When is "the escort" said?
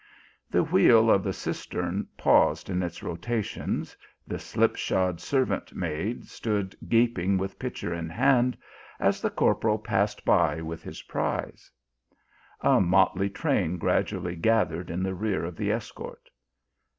15.55-16.31